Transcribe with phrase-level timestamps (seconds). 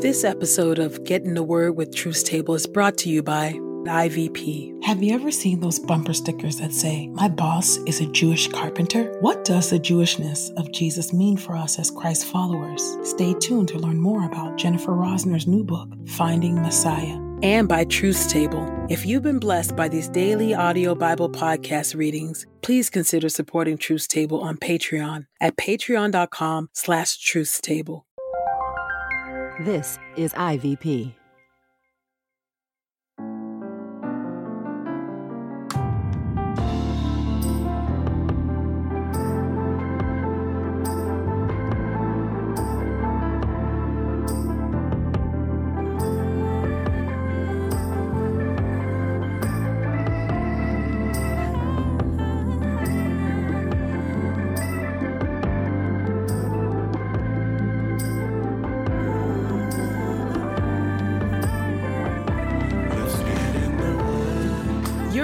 [0.00, 3.52] This episode of Get in the Word with Truth Table is brought to you by
[3.86, 4.84] IVP.
[4.84, 9.16] Have you ever seen those bumper stickers that say, My boss is a Jewish carpenter?
[9.20, 12.98] What does the Jewishness of Jesus mean for us as Christ followers?
[13.02, 17.18] Stay tuned to learn more about Jennifer Rosner's new book, Finding Messiah.
[17.42, 18.86] And by Truth Table.
[18.90, 24.08] If you've been blessed by these daily audio Bible podcast readings, please consider supporting Truth
[24.08, 28.02] Table on Patreon at patreon.com slash truthstable.
[29.60, 31.14] This is IVP.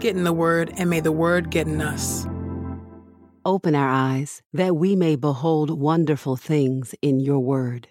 [0.00, 2.26] Get in the Word, and may the Word get in us.
[3.44, 7.88] Open our eyes that we may behold wonderful things in your word.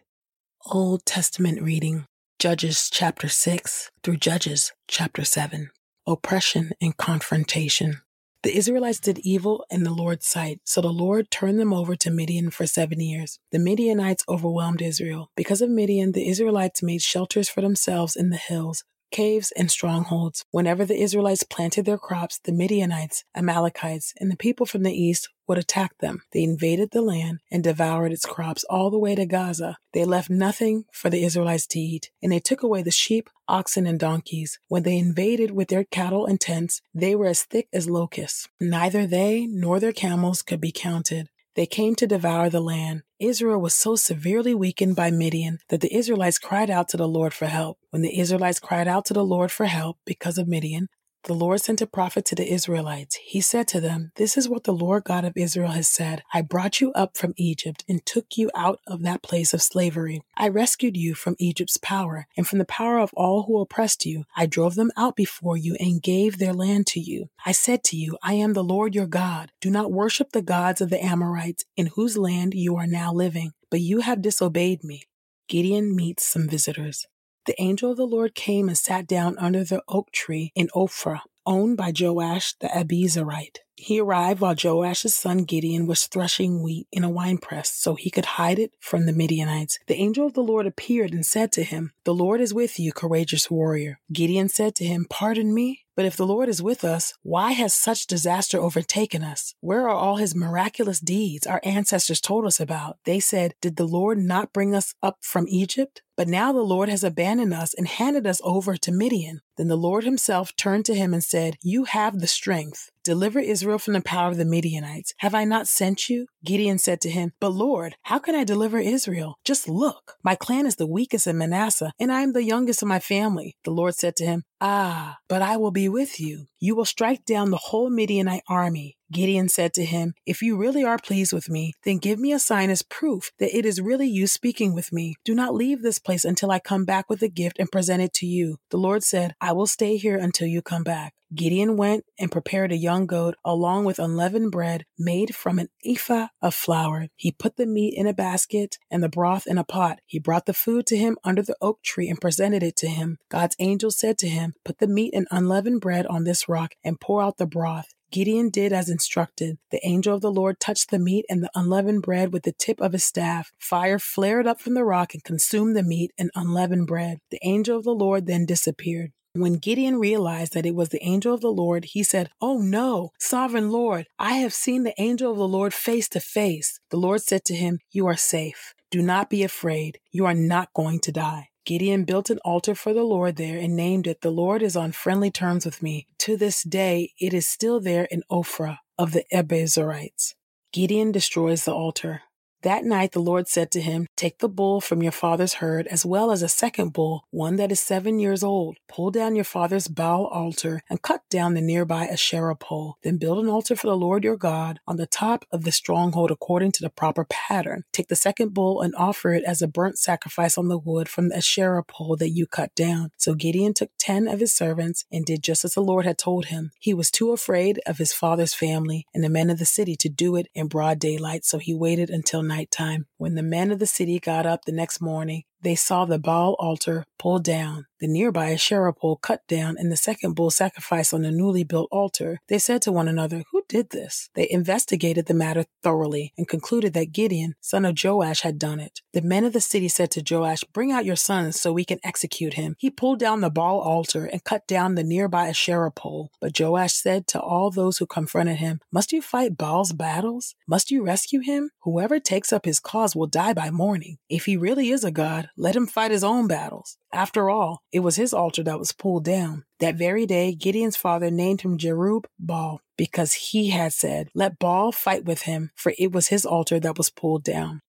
[0.68, 2.06] Old Testament reading,
[2.38, 5.72] Judges chapter 6 through Judges chapter 7.
[6.06, 8.02] Oppression and confrontation.
[8.44, 12.12] The Israelites did evil in the Lord's sight, so the Lord turned them over to
[12.12, 13.40] Midian for seven years.
[13.52, 15.32] The Midianites overwhelmed Israel.
[15.36, 20.46] Because of Midian, the Israelites made shelters for themselves in the hills, caves, and strongholds.
[20.52, 25.30] Whenever the Israelites planted their crops, the Midianites, Amalekites, and the people from the east
[25.48, 26.24] would attack them.
[26.32, 29.78] They invaded the land and devoured its crops all the way to Gaza.
[29.94, 33.88] They left nothing for the Israelites to eat, and they took away the sheep, oxen,
[33.88, 34.60] and donkeys.
[34.68, 38.50] When they invaded with their cattle and tents, they were as thick as locusts.
[38.60, 41.30] Neither they nor their camels could be counted.
[41.58, 43.02] They came to devour the land.
[43.20, 47.34] Israel was so severely weakened by Midian that the Israelites cried out to the Lord
[47.34, 47.80] for help.
[47.90, 50.88] When the Israelites cried out to the Lord for help because of Midian,
[51.28, 53.18] the Lord sent a prophet to the Israelites.
[53.18, 56.42] He said to them, This is what the Lord God of Israel has said I
[56.42, 60.22] brought you up from Egypt and took you out of that place of slavery.
[60.38, 64.24] I rescued you from Egypt's power and from the power of all who oppressed you.
[64.38, 67.30] I drove them out before you and gave their land to you.
[67.46, 69.52] I said to you, I am the Lord your God.
[69.60, 73.52] Do not worship the gods of the Amorites in whose land you are now living,
[73.70, 75.04] but you have disobeyed me.
[75.50, 77.06] Gideon meets some visitors.
[77.48, 81.22] The angel of the Lord came and sat down under the oak tree in Ophrah,
[81.46, 83.60] owned by Joash the Abiezrite.
[83.78, 88.26] He arrived while Joash's son Gideon was threshing wheat in a winepress so he could
[88.26, 89.80] hide it from the Midianites.
[89.88, 92.92] The angel of the Lord appeared and said to him, The Lord is with you,
[92.92, 94.02] courageous warrior.
[94.12, 97.74] Gideon said to him, Pardon me, but if the Lord is with us, why has
[97.74, 99.56] such disaster overtaken us?
[99.62, 102.98] Where are all his miraculous deeds our ancestors told us about?
[103.04, 106.04] They said, Did the Lord not bring us up from Egypt?
[106.16, 109.42] But now the Lord has abandoned us and handed us over to Midian.
[109.56, 112.92] Then the Lord himself turned to him and said, You have the strength.
[113.04, 115.14] Deliver Israel from the power of the Midianites.
[115.18, 116.26] Have I not sent you?
[116.44, 119.38] Gideon said to him, But Lord, how can I deliver Israel?
[119.46, 122.88] Just look, my clan is the weakest in Manasseh, and I am the youngest of
[122.88, 123.56] my family.
[123.64, 126.48] The Lord said to him, Ah, but I will be with you.
[126.60, 128.98] You will strike down the whole Midianite army.
[129.12, 132.40] Gideon said to him, If you really are pleased with me, then give me a
[132.40, 135.16] sign as proof that it is really you speaking with me.
[135.24, 138.14] Do not leave this place until I come back with a gift and present it
[138.16, 138.58] to you.
[138.70, 141.14] The Lord said, I will stay here until you come back.
[141.36, 146.28] Gideon went and prepared a young goat along with unleavened bread made from an ephah
[146.42, 147.08] of flour.
[147.18, 150.00] He put the meat in a basket and the broth in a pot.
[150.06, 153.18] He brought the food to him under the oak tree and presented it to him.
[153.30, 157.00] God's angel said to him, Put the meat and unleavened bread on this rock and
[157.00, 157.94] pour out the broth.
[158.12, 159.58] Gideon did as instructed.
[159.72, 162.80] The angel of the Lord touched the meat and the unleavened bread with the tip
[162.80, 163.52] of his staff.
[163.60, 167.20] Fire flared up from the rock and consumed the meat and unleavened bread.
[167.32, 169.12] The angel of the Lord then disappeared.
[169.34, 173.12] When Gideon realized that it was the angel of the Lord, he said, Oh no,
[173.20, 176.80] sovereign Lord, I have seen the angel of the Lord face to face.
[176.90, 178.74] The Lord said to him, You are safe.
[178.90, 180.00] Do not be afraid.
[180.12, 181.50] You are not going to die.
[181.68, 184.94] Gideon built an altar for the Lord there and named it, The Lord is on
[184.94, 186.08] friendly terms with me.
[186.20, 190.36] To this day, it is still there in Ophrah of the Abiezrites.
[190.72, 192.22] Gideon destroys the altar.
[192.64, 196.06] That night the Lord said to him, Take the bull from your father's herd, as
[196.06, 198.78] well as a second bull, one that is seven years old.
[198.90, 202.98] Pull down your father's Baal altar and cut down the nearby Asherah pole.
[203.04, 206.32] Then build an altar for the Lord your God on the top of the stronghold
[206.32, 207.84] according to the proper pattern.
[207.94, 211.30] Take the second bull and offer it as a burnt sacrifice on the wood from
[211.30, 213.12] the Asherah pole that you cut down.
[213.18, 216.46] So Gideon took ten of his servants and did just as the Lord had told
[216.46, 216.72] him.
[216.80, 220.10] He was too afraid of his father's family and the men of the city to
[220.10, 223.08] do it in broad daylight, so he waited until nighttime.
[223.18, 226.56] When the men of the city got up the next morning, they saw the Baal
[226.60, 231.24] altar pulled down, the nearby Asherah pole cut down, and the second bull sacrificed on
[231.24, 232.40] the newly built altar.
[232.48, 234.30] They said to one another, Who did this?
[234.36, 239.02] They investigated the matter thoroughly and concluded that Gideon, son of Joash, had done it.
[239.14, 242.00] The men of the city said to Joash, Bring out your sons so we can
[242.04, 242.76] execute him.
[242.78, 246.30] He pulled down the Baal altar and cut down the nearby Asherah pole.
[246.40, 250.56] But Joash said to all those who confronted him, Must you fight Baal's battles?
[250.68, 251.72] Must you rescue him?
[251.82, 254.18] Whoever takes up his cause will die by morning.
[254.30, 256.98] If he really is a god, let him fight his own battles.
[257.14, 259.64] After all, it was his altar that was pulled down.
[259.80, 264.92] That very day, Gideon's father named him Jerub Baal because he had said, Let Baal
[264.92, 267.82] fight with him, for it was his altar that was pulled down.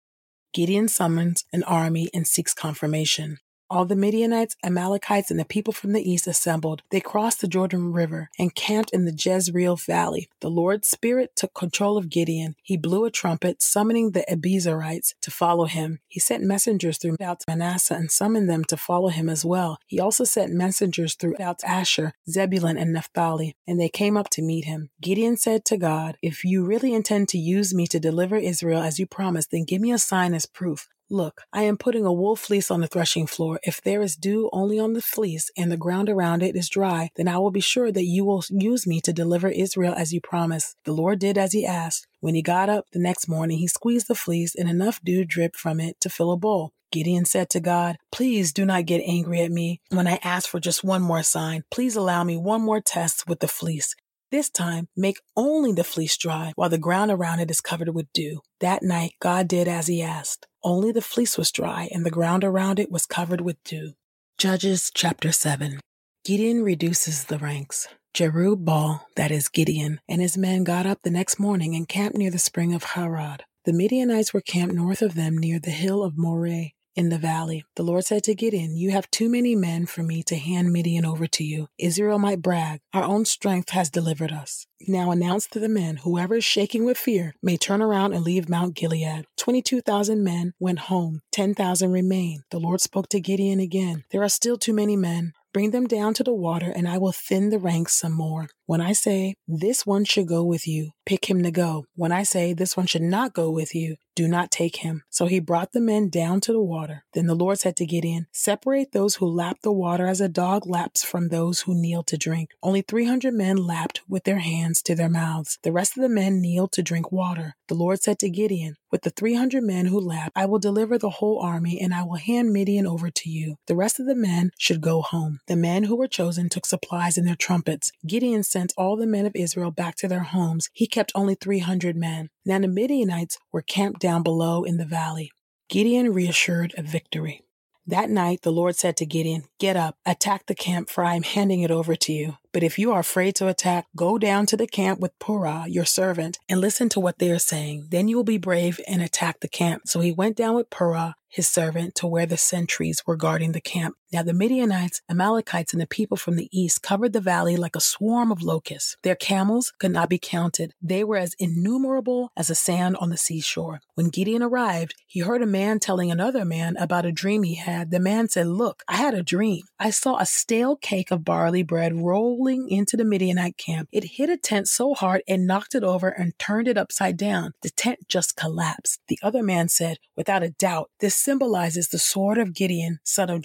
[0.53, 3.39] Gideon summons an army and seeks confirmation.
[3.71, 6.83] All the Midianites, Amalekites, and the people from the east assembled.
[6.91, 10.31] They crossed the Jordan River and camped in the Jezreel Valley.
[10.41, 12.57] The Lord's Spirit took control of Gideon.
[12.63, 16.01] He blew a trumpet, summoning the Abiezrites to follow him.
[16.09, 19.79] He sent messengers throughout Manasseh and summoned them to follow him as well.
[19.87, 24.65] He also sent messengers throughout Asher, Zebulun, and Naphtali, and they came up to meet
[24.65, 24.89] him.
[25.03, 28.99] Gideon said to God, If you really intend to use me to deliver Israel as
[28.99, 30.89] you promised, then give me a sign as proof.
[31.11, 33.59] Look, I am putting a wool fleece on the threshing floor.
[33.63, 37.09] If there is dew only on the fleece and the ground around it is dry,
[37.17, 40.21] then I will be sure that you will use me to deliver Israel as you
[40.21, 40.77] promised.
[40.85, 42.07] The Lord did as he asked.
[42.21, 45.57] When he got up the next morning, he squeezed the fleece and enough dew dripped
[45.57, 46.73] from it to fill a bowl.
[46.93, 50.61] Gideon said to God, Please do not get angry at me when I ask for
[50.61, 51.65] just one more sign.
[51.71, 53.95] Please allow me one more test with the fleece.
[54.31, 58.13] This time, make only the fleece dry while the ground around it is covered with
[58.13, 58.41] dew.
[58.61, 60.48] That night, God did as he asked.
[60.63, 63.95] Only the fleece was dry and the ground around it was covered with dew.
[64.39, 65.81] Judges chapter 7.
[66.25, 67.89] Gideon reduces the ranks.
[68.15, 72.31] Jerubbaal, that is Gideon, and his men got up the next morning and camped near
[72.31, 73.45] the spring of Harod.
[73.65, 77.65] The Midianites were camped north of them near the hill of Moreh in the valley.
[77.77, 81.05] The Lord said to Gideon, You have too many men for me to hand Midian
[81.05, 81.69] over to you.
[81.79, 84.67] Israel might brag, Our own strength has delivered us.
[84.89, 88.49] Now announce to the men, whoever is shaking with fear may turn around and leave
[88.49, 89.27] Mount Gilead.
[89.37, 92.43] 22,000 men went home, 10,000 remain.
[92.51, 94.03] The Lord spoke to Gideon again.
[94.11, 95.35] There are still too many men.
[95.55, 98.49] Bring them down to the water, and I will thin the ranks some more.
[98.69, 101.87] When I say, This one should go with you, pick him to go.
[101.95, 105.05] When I say, This one should not go with you, do not take him.
[105.11, 107.05] So he brought the men down to the water.
[107.15, 110.67] Then the Lord said to Gideon, Separate those who lap the water as a dog
[110.67, 112.51] laps from those who kneel to drink.
[112.61, 115.59] Only 300 men lapped with their hands to their mouths.
[115.63, 117.55] The rest of the men kneeled to drink water.
[117.69, 121.11] The Lord said to Gideon, With the 300 men who lapped, I will deliver the
[121.11, 123.55] whole army, and I will hand Midian over to you.
[123.69, 125.39] The rest of the men should go home.
[125.47, 127.93] The men who were chosen took supplies and their trumpets.
[128.05, 130.69] Gideon sent all the men of Israel back to their homes.
[130.73, 132.29] He kept only 300 men.
[132.45, 135.31] Now the Midianites were camped down below in the valley.
[135.69, 137.45] Gideon reassured of victory.
[137.87, 141.23] That night the Lord said to Gideon, Get up, attack the camp, for I am
[141.23, 142.37] handing it over to you.
[142.53, 145.85] But if you are afraid to attack, go down to the camp with Purah, your
[145.85, 147.87] servant, and listen to what they are saying.
[147.91, 149.83] Then you will be brave and attack the camp.
[149.87, 153.61] So he went down with Purah, his servant, to where the sentries were guarding the
[153.61, 153.95] camp.
[154.11, 157.81] Now the Midianites, Amalekites, and the people from the east covered the valley like a
[157.81, 158.97] swarm of locusts.
[159.03, 160.73] Their camels could not be counted.
[160.81, 163.81] They were as innumerable as the sand on the seashore.
[163.97, 167.91] When Gideon arrived, he heard a man telling another man about a dream he had.
[167.91, 169.63] The man said, Look, I had a dream.
[169.79, 173.89] I saw a stale cake of barley bread rolling into the Midianite camp.
[173.93, 177.53] It hit a tent so hard it knocked it over and turned it upside down.
[177.63, 179.01] The tent just collapsed.
[179.09, 183.43] The other man said, Without a doubt, this symbolizes the sword of Gideon, son of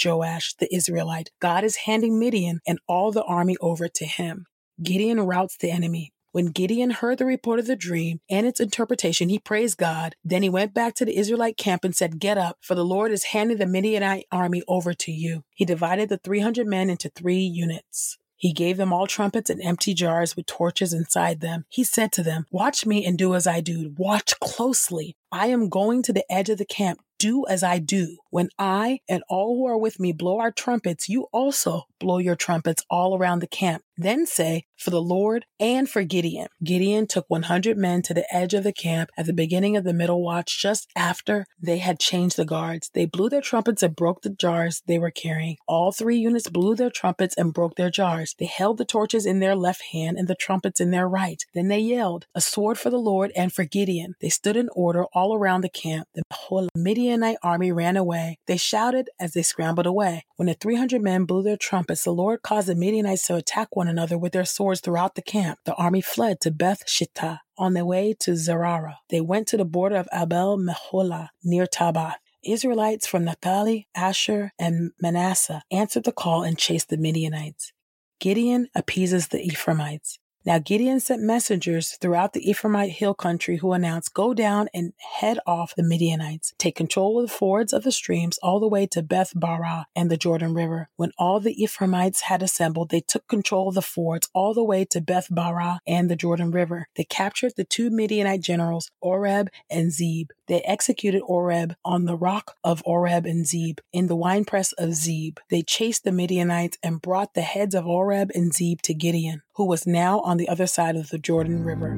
[0.60, 1.32] The Israelite.
[1.40, 4.46] God is handing Midian and all the army over to him.
[4.82, 6.14] Gideon routs the enemy.
[6.34, 10.16] When Gideon heard the report of the dream and its interpretation, he praised God.
[10.24, 13.12] Then he went back to the Israelite camp and said, Get up, for the Lord
[13.12, 15.44] is handing the Midianite army over to you.
[15.54, 18.18] He divided the 300 men into three units.
[18.36, 21.66] He gave them all trumpets and empty jars with torches inside them.
[21.70, 23.94] He said to them, Watch me and do as I do.
[23.96, 25.16] Watch closely.
[25.32, 27.00] I am going to the edge of the camp.
[27.24, 28.18] Do as I do.
[28.32, 32.36] When I and all who are with me blow our trumpets, you also blow your
[32.36, 33.82] trumpets all around the camp.
[33.98, 36.48] Then say, For the Lord and for Gideon.
[36.64, 39.94] Gideon took 100 men to the edge of the camp at the beginning of the
[39.94, 42.90] middle watch, just after they had changed the guards.
[42.94, 45.58] They blew their trumpets and broke the jars they were carrying.
[45.68, 48.36] All three units blew their trumpets and broke their jars.
[48.38, 51.44] They held the torches in their left hand and the trumpets in their right.
[51.54, 54.16] Then they yelled, A sword for the Lord and for Gideon.
[54.22, 56.08] They stood in order all around the camp.
[56.16, 58.40] The whole Midianite army ran away.
[58.48, 60.26] They shouted as they scrambled away.
[60.36, 63.83] When the 300 men blew their trumpets, the Lord caused the Midianites to attack one
[63.88, 65.60] another with their swords throughout the camp.
[65.66, 67.40] The army fled to Beth Shittah.
[67.58, 72.16] On their way to Zererah, they went to the border of Abel Meholah near Tabbath.
[72.44, 77.72] Israelites from Naphtali, Asher, and Manasseh answered the call and chased the Midianites.
[78.20, 80.20] Gideon appeases the Ephraimites.
[80.46, 85.40] Now Gideon sent messengers throughout the Ephraimite hill country who announced, Go down and head
[85.48, 86.54] off the Midianites.
[86.58, 90.12] Take control of the fords of the streams all the way to Beth Barah and
[90.12, 90.90] the Jordan River.
[90.98, 94.84] When all the Ephraimites had assembled, they took control of the fords all the way
[94.86, 96.88] to Beth Barah and the Jordan River.
[96.96, 100.32] They captured the two Midianite generals, Oreb and Zeb.
[100.48, 105.38] They executed Oreb on the rock of Oreb and Zeb in the winepress of Zeb.
[105.50, 109.66] They chased the Midianites and brought the heads of Oreb and Zeb to Gideon, who
[109.66, 111.98] was now on the other side of the Jordan River.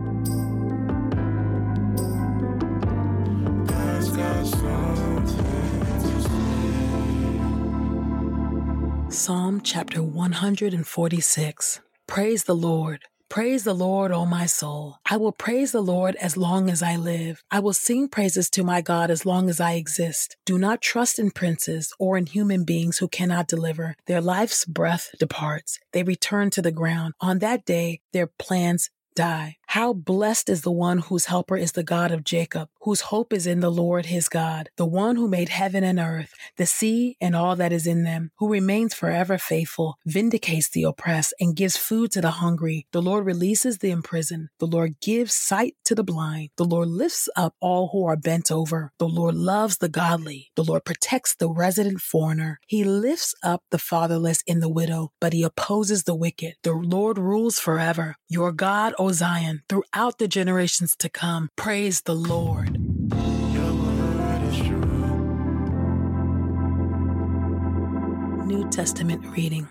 [9.10, 13.06] Psalm chapter 146 Praise the Lord.
[13.30, 14.98] Praise the Lord, O my soul.
[15.10, 17.44] I will praise the Lord as long as I live.
[17.52, 20.38] I will sing praises to my God as long as I exist.
[20.46, 23.96] Do not trust in princes or in human beings who cannot deliver.
[24.06, 25.80] Their life's breath departs.
[25.92, 27.16] They return to the ground.
[27.20, 29.58] On that day, their plans die.
[29.68, 33.46] How blessed is the one whose helper is the God of Jacob, whose hope is
[33.46, 37.36] in the Lord his God, the one who made heaven and earth, the sea and
[37.36, 42.12] all that is in them, who remains forever faithful, vindicates the oppressed, and gives food
[42.12, 42.88] to the hungry.
[42.92, 44.50] The Lord releases the imprisoned.
[44.60, 46.50] The Lord gives sight to the blind.
[46.58, 48.94] The Lord lifts up all who are bent over.
[48.98, 50.52] The Lord loves the godly.
[50.56, 52.60] The Lord protects the resident foreigner.
[52.68, 56.54] He lifts up the fatherless and the widow, but he opposes the wicked.
[56.64, 58.16] The Lord rules forever.
[58.30, 61.50] Your God, O Zion, throughout the generations to come.
[61.56, 62.80] Praise the Lord.
[68.48, 69.68] New Testament reading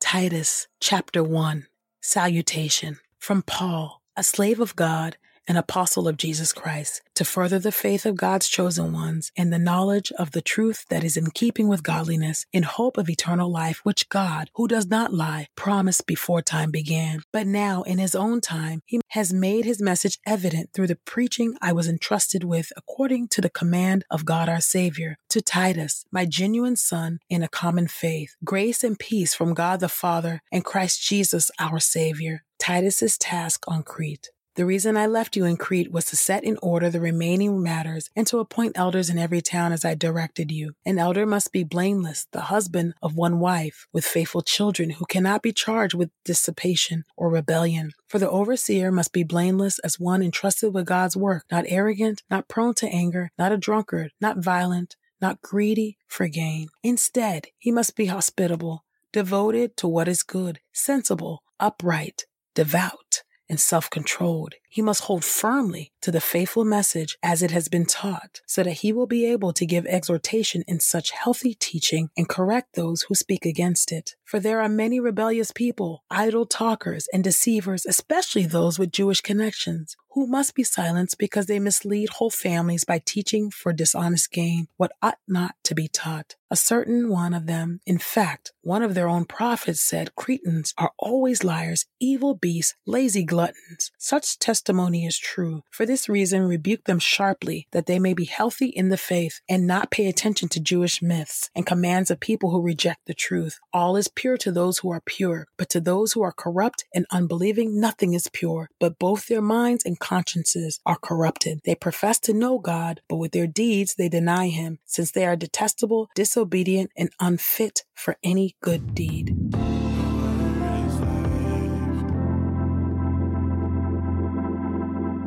[0.00, 1.66] Titus chapter 1
[2.00, 5.16] Salutation from Paul, a slave of God
[5.48, 9.58] an apostle of Jesus Christ, to further the faith of God's chosen ones and the
[9.58, 13.80] knowledge of the truth that is in keeping with godliness, in hope of eternal life,
[13.82, 17.22] which God, who does not lie, promised before time began.
[17.32, 21.54] But now, in his own time, he has made his message evident through the preaching
[21.62, 25.16] I was entrusted with according to the command of God our Savior.
[25.30, 29.88] To Titus, my genuine son in a common faith, grace and peace from God the
[29.88, 32.44] Father and Christ Jesus our Savior.
[32.58, 34.30] Titus's task on Crete.
[34.58, 38.10] The reason I left you in Crete was to set in order the remaining matters
[38.16, 40.72] and to appoint elders in every town as I directed you.
[40.84, 45.42] An elder must be blameless, the husband of one wife, with faithful children who cannot
[45.42, 47.92] be charged with dissipation or rebellion.
[48.08, 52.48] For the overseer must be blameless as one entrusted with God's work, not arrogant, not
[52.48, 56.66] prone to anger, not a drunkard, not violent, not greedy for gain.
[56.82, 62.24] Instead, he must be hospitable, devoted to what is good, sensible, upright,
[62.56, 63.07] devout
[63.48, 64.54] and self controlled.
[64.68, 68.78] He must hold firmly to the faithful message as it has been taught, so that
[68.84, 73.14] he will be able to give exhortation in such healthy teaching and correct those who
[73.14, 74.14] speak against it.
[74.24, 79.96] For there are many rebellious people, idle talkers, and deceivers, especially those with Jewish connections,
[80.10, 84.92] who must be silenced because they mislead whole families by teaching for dishonest gain what
[85.00, 86.36] ought not to be taught.
[86.50, 90.92] A certain one of them, in fact, one of their own prophets said Cretans are
[90.98, 93.92] always liars, evil beasts, lazy gluttons.
[93.98, 95.62] Such testimony is true.
[95.70, 99.66] For this reason, rebuke them sharply, that they may be healthy in the faith and
[99.66, 103.58] not pay attention to Jewish myths and commands of people who reject the truth.
[103.72, 107.06] All is pure to those who are pure, but to those who are corrupt and
[107.10, 111.60] unbelieving, nothing is pure, but both their minds and consciences are corrupted.
[111.64, 115.36] They profess to know God, but with their deeds they deny him, since they are
[115.36, 119.34] detestable, disobedient, and unfit for any good deed.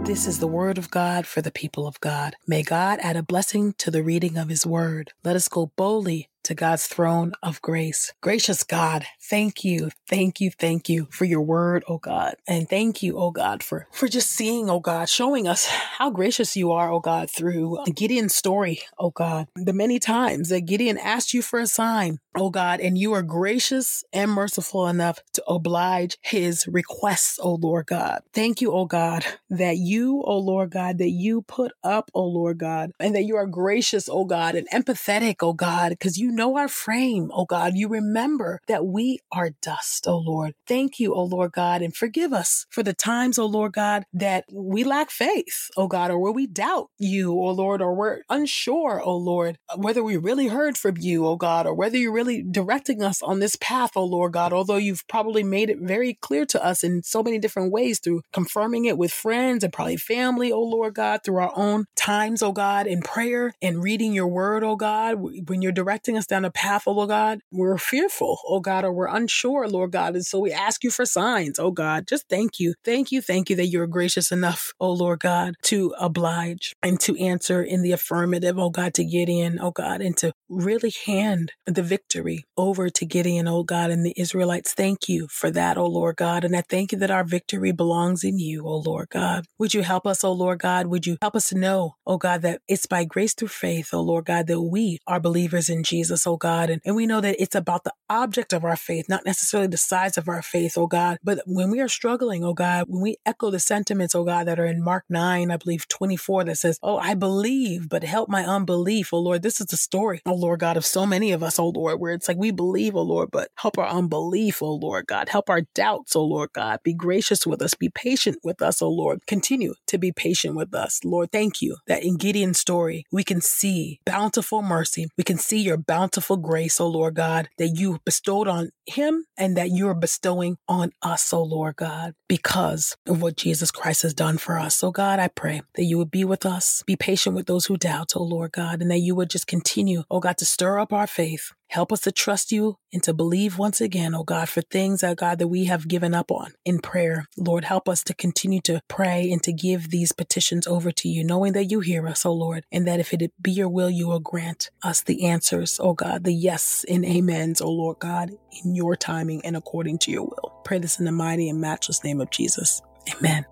[0.04, 2.36] This is the word of God for the people of God.
[2.48, 5.12] May God add a blessing to the reading of his word.
[5.24, 8.14] Let us go boldly to God's throne of grace.
[8.22, 12.36] Gracious God, thank you, thank you, thank you for your word, oh God.
[12.48, 16.56] And thank you, oh God, for, for just seeing, oh God, showing us how gracious
[16.56, 19.48] you are, oh God, through Gideon's story, oh God.
[19.56, 23.22] The many times that Gideon asked you for a sign, oh God, and you are
[23.24, 28.22] gracious and merciful enough to oblige his requests, oh Lord God.
[28.34, 32.58] Thank you, oh God, that you, oh Lord God, that you put up, oh Lord
[32.58, 36.58] God, and that you are gracious, oh God, and empathetic, oh God, because you know
[36.58, 37.74] our frame, oh God.
[37.76, 40.54] You remember that we are dust, oh Lord.
[40.68, 44.46] Thank you, oh Lord God, and forgive us for the times, oh Lord God, that
[44.52, 49.02] we lack faith, oh God, or where we doubt you, oh Lord, or we're unsure,
[49.04, 53.02] oh Lord, whether we really heard from you, oh God, or whether you're really directing
[53.02, 56.64] us on this path, oh Lord God, although you've probably made it very clear to
[56.64, 60.64] us in so many different ways through confirming it with friends and probably family, oh
[60.64, 64.76] Lord God, through our own times, oh God, in prayer and reading your word, oh
[64.76, 65.16] God,
[65.48, 68.92] when you're directing us down a path, oh Lord God, we're fearful, oh God, or
[68.92, 70.16] we're unsure, Lord God.
[70.16, 72.08] And so we ask you for signs, oh God.
[72.08, 72.74] Just thank you.
[72.84, 73.22] Thank you.
[73.22, 77.82] Thank you that you're gracious enough, oh Lord God, to oblige and to answer in
[77.82, 82.90] the affirmative, oh God, to in, oh God, and to really hand the victory over
[82.90, 84.74] to Gideon, oh God, and the Israelites.
[84.74, 86.44] Thank you for that, oh Lord God.
[86.44, 89.46] And I thank you that our victory belongs in you, oh Lord God.
[89.60, 90.88] Would you help us, oh Lord God?
[90.88, 94.02] Would you help us to know, oh God, that it's by grace through faith, oh
[94.02, 96.70] Lord God, that we are believers in Jesus, oh God.
[96.70, 99.78] And, and we know that it's about the object of our faith, not necessarily the
[99.78, 101.18] size of our faith, oh God.
[101.24, 104.60] But when we are struggling, oh God, when we echo the sentiments, oh God, that
[104.60, 108.46] are in Mark 9, I believe 24, that says, Oh, I believe, but help my
[108.46, 109.42] unbelief, oh Lord.
[109.42, 112.14] This is the story, oh Lord God, of so many of us, oh Lord, where
[112.14, 115.30] it's like we believe, oh Lord, but help our unbelief, oh Lord God.
[115.30, 116.80] Help our doubts, oh Lord God.
[116.84, 117.74] Be gracious with us.
[117.74, 119.26] Be patient with us, oh Lord.
[119.28, 121.00] Continue to be patient with us.
[121.04, 125.08] Lord, thank you that in Gideon's story, we can see bountiful mercy.
[125.18, 126.01] We can see your bountiful
[126.42, 131.34] grace, O Lord God, that you bestowed on him and that you're bestowing on us,
[131.34, 134.74] O Lord God, because of what Jesus Christ has done for us.
[134.74, 137.76] So God, I pray that you would be with us, be patient with those who
[137.76, 140.94] doubt, oh Lord God, and that you would just continue, oh God, to stir up
[140.94, 141.52] our faith.
[141.68, 145.16] Help us to trust you and to believe once again, oh God, for things that
[145.16, 147.28] God that we have given up on in prayer.
[147.38, 151.24] Lord, help us to continue to pray and to give these petitions over to you,
[151.24, 154.08] knowing that you hear us, oh Lord, and that if it be your will, you
[154.08, 158.32] will grant us the answers, oh God, the yes and amens, oh Lord God,
[158.64, 160.62] in your timing and according to your will.
[160.66, 162.82] Pray this in the mighty and matchless name of Jesus.
[163.16, 163.46] Amen.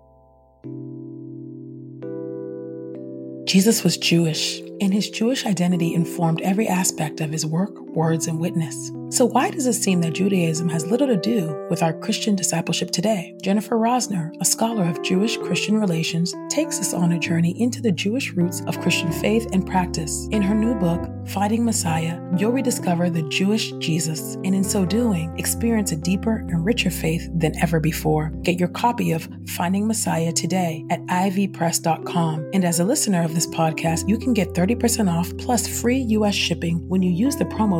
[3.46, 8.38] Jesus was Jewish, and his Jewish identity informed every aspect of his work, words, and
[8.38, 8.92] witness.
[9.10, 12.92] So, why does it seem that Judaism has little to do with our Christian discipleship
[12.92, 13.34] today?
[13.42, 17.90] Jennifer Rosner, a scholar of Jewish Christian relations, takes us on a journey into the
[17.90, 20.28] Jewish roots of Christian faith and practice.
[20.30, 25.36] In her new book, Finding Messiah, you'll rediscover the Jewish Jesus, and in so doing,
[25.38, 28.30] experience a deeper and richer faith than ever before.
[28.42, 32.50] Get your copy of Finding Messiah today at ivpress.com.
[32.52, 36.34] And as a listener of this podcast, you can get 30% off plus free U.S.
[36.34, 37.79] shipping when you use the promo